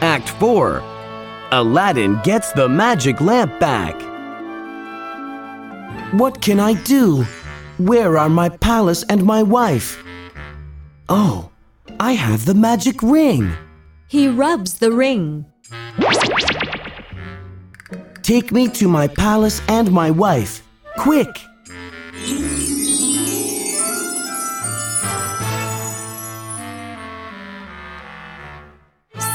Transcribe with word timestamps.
Act 0.00 0.28
4 0.28 0.80
Aladdin 1.50 2.20
gets 2.22 2.52
the 2.52 2.68
magic 2.68 3.20
lamp 3.20 3.58
back. 3.58 4.00
What 6.12 6.40
can 6.40 6.60
I 6.60 6.74
do? 6.84 7.24
Where 7.78 8.16
are 8.16 8.28
my 8.28 8.48
palace 8.48 9.02
and 9.08 9.24
my 9.24 9.42
wife? 9.42 10.02
Oh, 11.08 11.50
I 11.98 12.12
have 12.12 12.44
the 12.44 12.54
magic 12.54 13.02
ring. 13.02 13.52
He 14.06 14.28
rubs 14.28 14.78
the 14.78 14.92
ring. 14.92 15.46
Take 18.22 18.52
me 18.52 18.68
to 18.68 18.86
my 18.88 19.08
palace 19.08 19.60
and 19.68 19.90
my 19.90 20.12
wife. 20.12 20.62
Quick! 20.98 21.40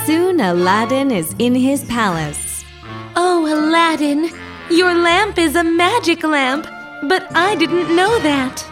Soon 0.05 0.41
Aladdin 0.41 1.11
is 1.11 1.33
in 1.39 1.55
his 1.55 1.85
palace. 1.85 2.65
Oh, 3.15 3.45
Aladdin, 3.47 4.29
your 4.69 4.93
lamp 4.93 5.37
is 5.37 5.55
a 5.55 5.63
magic 5.63 6.23
lamp, 6.23 6.67
but 7.07 7.25
I 7.33 7.55
didn't 7.55 7.95
know 7.95 8.19
that. 8.19 8.65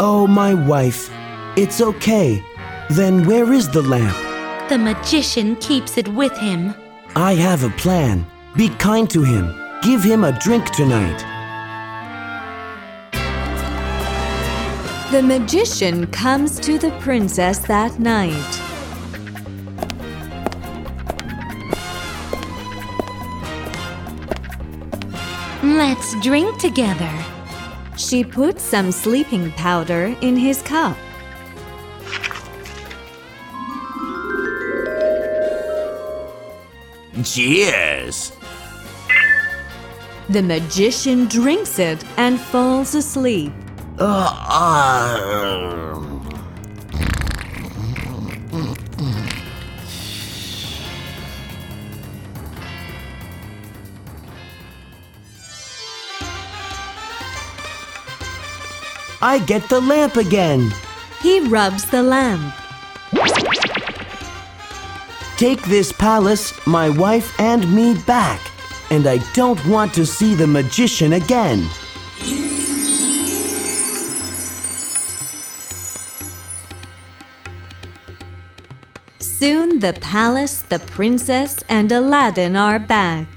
Oh, 0.00 0.26
my 0.26 0.54
wife. 0.54 1.08
It's 1.56 1.80
okay. 1.80 2.42
Then 2.90 3.24
where 3.26 3.52
is 3.52 3.68
the 3.68 3.82
lamp? 3.82 4.16
The 4.68 4.78
magician 4.78 5.54
keeps 5.56 5.96
it 5.96 6.08
with 6.08 6.36
him. 6.38 6.74
I 7.14 7.34
have 7.34 7.62
a 7.62 7.70
plan. 7.70 8.26
Be 8.56 8.68
kind 8.70 9.08
to 9.10 9.22
him. 9.22 9.54
Give 9.82 10.02
him 10.02 10.24
a 10.24 10.36
drink 10.40 10.68
tonight. 10.70 11.20
The 15.12 15.22
magician 15.22 16.08
comes 16.08 16.58
to 16.58 16.76
the 16.76 16.90
princess 16.98 17.60
that 17.60 18.00
night. 18.00 18.71
Let's 25.62 26.20
drink 26.20 26.58
together. 26.58 27.12
She 27.96 28.24
puts 28.24 28.64
some 28.64 28.90
sleeping 28.90 29.52
powder 29.52 30.16
in 30.20 30.36
his 30.36 30.60
cup. 30.60 30.96
Cheers! 37.22 38.32
The 40.28 40.42
magician 40.42 41.26
drinks 41.26 41.78
it 41.78 42.04
and 42.16 42.40
falls 42.40 42.96
asleep. 42.96 43.52
Uh, 44.00 44.34
I 59.24 59.38
get 59.38 59.68
the 59.68 59.80
lamp 59.80 60.16
again. 60.16 60.72
He 61.20 61.38
rubs 61.46 61.84
the 61.88 62.02
lamp. 62.02 62.52
Take 65.36 65.62
this 65.62 65.92
palace, 65.92 66.52
my 66.66 66.88
wife, 66.88 67.38
and 67.38 67.72
me 67.72 67.94
back. 68.04 68.40
And 68.90 69.06
I 69.06 69.18
don't 69.32 69.64
want 69.66 69.94
to 69.94 70.04
see 70.04 70.34
the 70.34 70.48
magician 70.48 71.12
again. 71.12 71.68
Soon 79.20 79.78
the 79.78 79.96
palace, 80.00 80.62
the 80.62 80.80
princess, 80.80 81.62
and 81.68 81.92
Aladdin 81.92 82.56
are 82.56 82.80
back. 82.80 83.28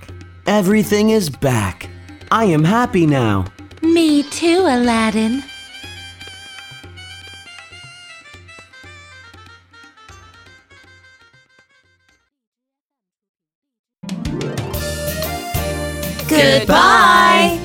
Everything 0.47 1.11
is 1.11 1.29
back. 1.29 1.87
I 2.31 2.45
am 2.45 2.63
happy 2.63 3.05
now. 3.05 3.45
Me 3.83 4.23
too, 4.23 4.61
Aladdin. 4.67 5.43
Goodbye. 16.27 17.64